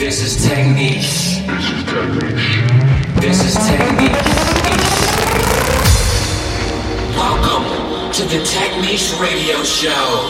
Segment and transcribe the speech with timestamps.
[0.00, 1.02] This is technique.
[3.20, 4.12] This is technique.
[7.14, 10.26] Welcome to the Technique Radio Show.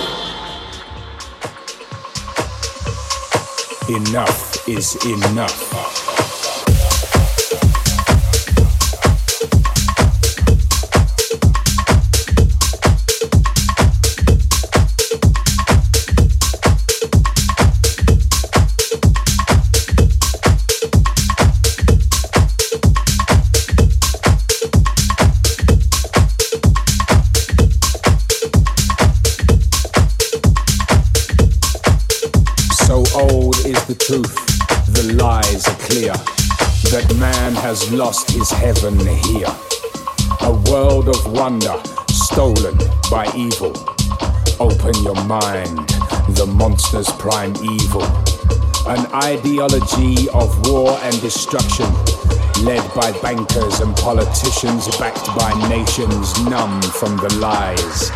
[3.88, 6.19] Enough is enough.
[37.70, 39.46] Has lost his heaven here.
[40.40, 42.76] A world of wonder stolen
[43.08, 43.72] by evil.
[44.58, 45.88] Open your mind,
[46.34, 48.02] the monster's prime evil.
[48.90, 51.86] An ideology of war and destruction,
[52.64, 58.10] led by bankers and politicians, backed by nations numb from the lies.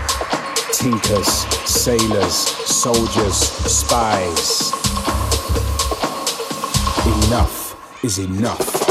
[0.77, 1.29] Tinkers,
[1.65, 4.74] sailors, soldiers, spies.
[7.35, 8.84] Enough is enough.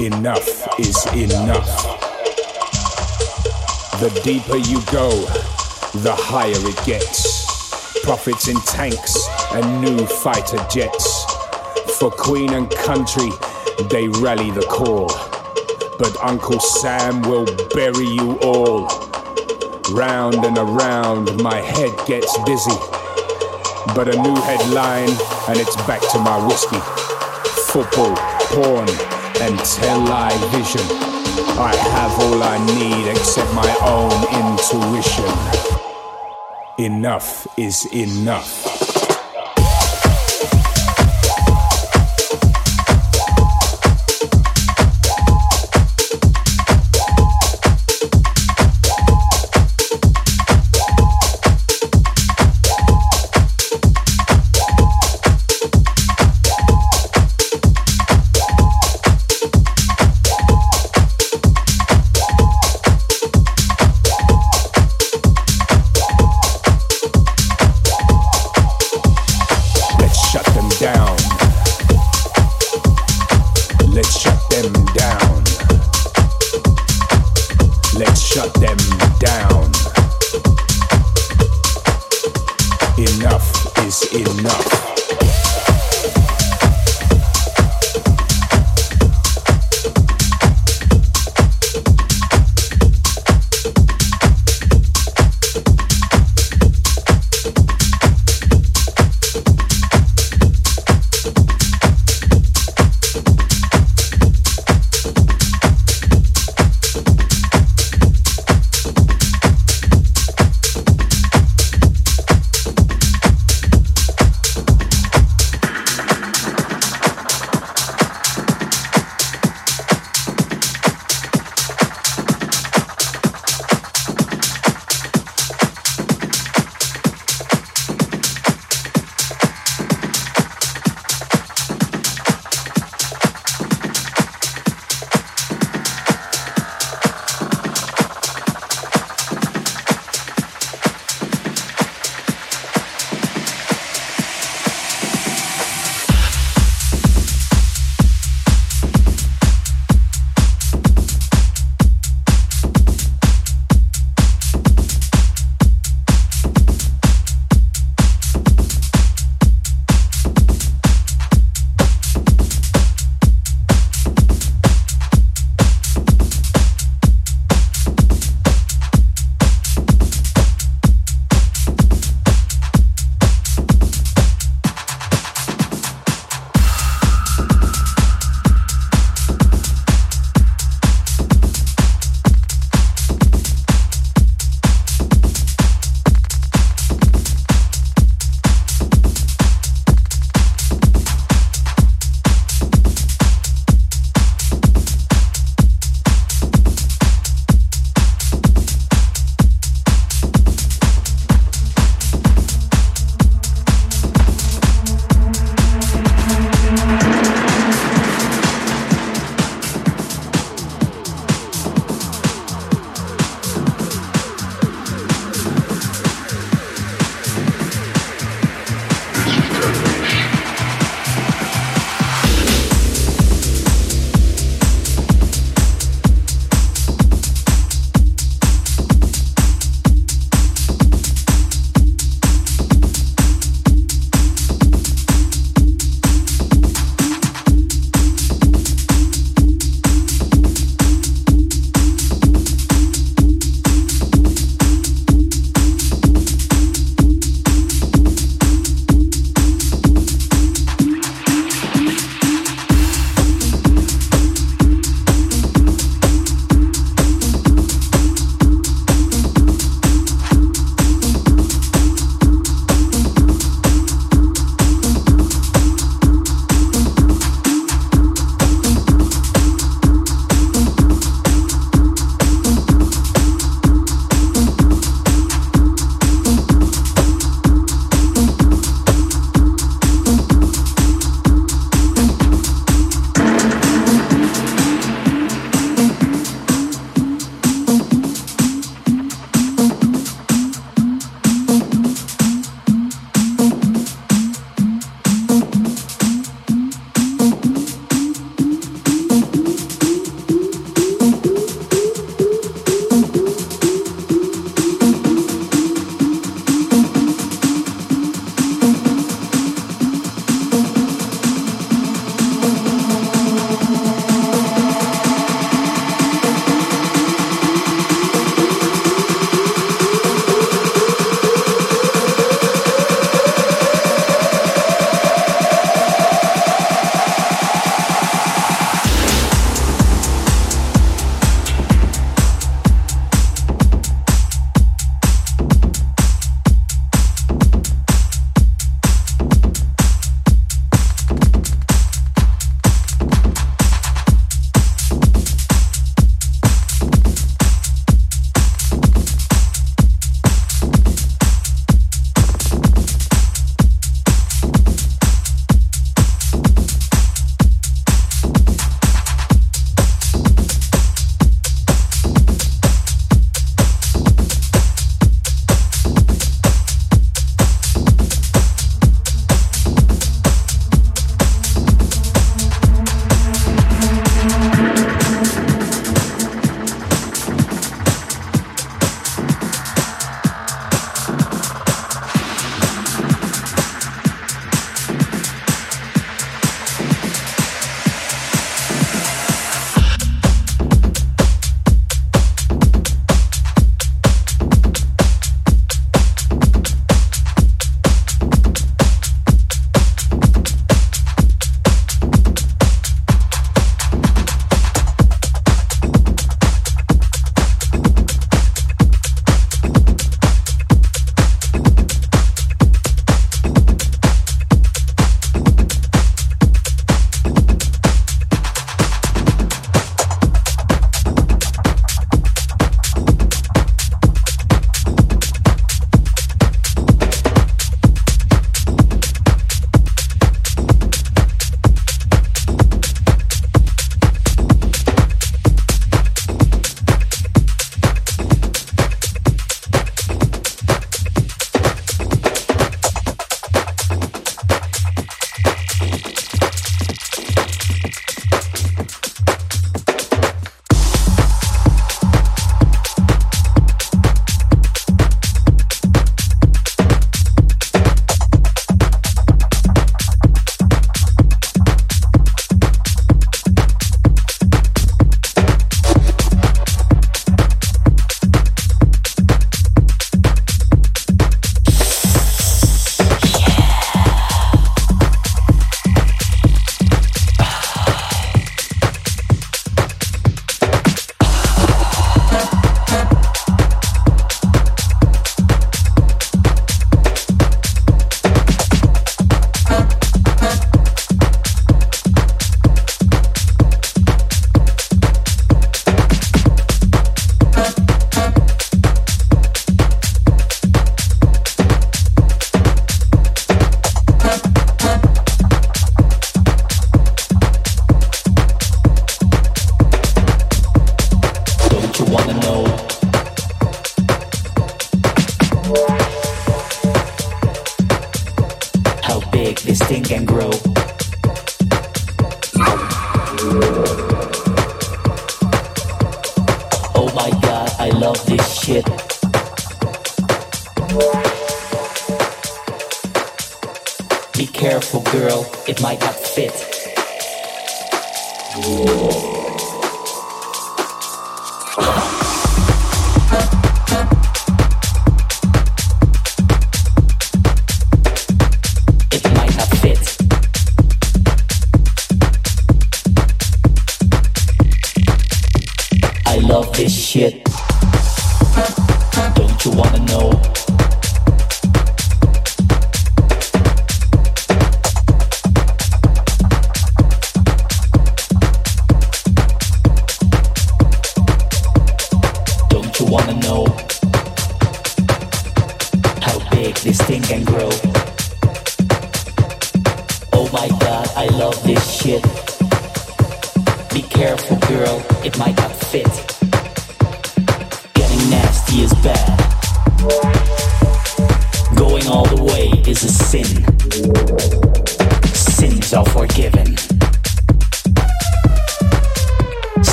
[0.00, 2.00] Enough is enough.
[4.00, 5.10] The deeper you go,
[6.02, 8.02] the higher it gets.
[8.04, 11.17] Profits in tanks and new fighter jets.
[11.98, 13.30] For Queen and country,
[13.90, 15.08] they rally the call.
[15.98, 17.44] But Uncle Sam will
[17.74, 18.86] bury you all.
[19.90, 22.78] Round and around, my head gets dizzy.
[23.96, 25.10] But a new headline,
[25.48, 26.78] and it's back to my whiskey.
[27.72, 28.14] Football,
[28.54, 28.88] porn,
[29.42, 30.86] and television.
[31.58, 35.24] I have all I need except my own intuition.
[36.78, 38.67] Enough is enough.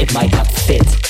[0.00, 1.07] It might not fit.